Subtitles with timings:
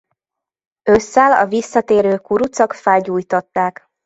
[0.89, 3.89] Ősszel a visszatérő kurucok felgyújtották.